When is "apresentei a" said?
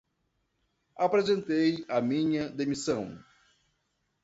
0.97-2.01